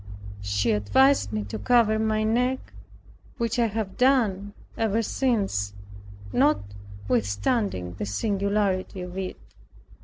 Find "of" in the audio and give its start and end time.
9.01-9.15